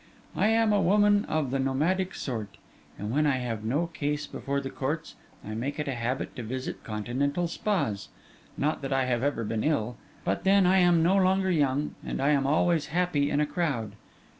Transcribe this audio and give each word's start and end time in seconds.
I 0.35 0.47
am 0.47 0.73
a 0.73 0.81
woman 0.81 1.25
of 1.25 1.51
the 1.51 1.59
nomadic 1.59 2.15
sort, 2.15 2.57
and 2.97 3.11
when 3.11 3.27
I 3.27 3.37
have 3.37 3.63
no 3.63 3.85
case 3.85 4.25
before 4.25 4.59
the 4.59 4.71
courts 4.71 5.13
I 5.45 5.53
make 5.53 5.77
it 5.77 5.87
a 5.87 5.93
habit 5.93 6.35
to 6.37 6.41
visit 6.41 6.83
continental 6.83 7.47
spas: 7.47 8.09
not 8.57 8.81
that 8.81 8.91
I 8.91 9.05
have 9.05 9.21
ever 9.21 9.43
been 9.43 9.63
ill; 9.63 9.97
but 10.25 10.43
then 10.43 10.65
I 10.65 10.79
am 10.79 11.03
no 11.03 11.17
longer 11.17 11.51
young, 11.51 11.93
and 12.03 12.19
I 12.19 12.29
am 12.29 12.47
always 12.47 12.87
happy 12.87 13.29
in 13.29 13.39
a 13.39 13.45
crowd. 13.45 13.91